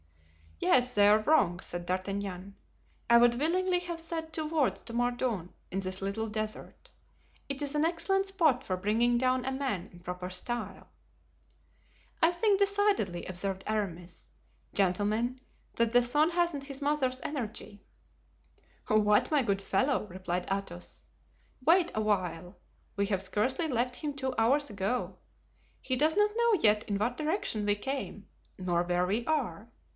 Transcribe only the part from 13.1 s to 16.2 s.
observed Aramis, "gentlemen, that the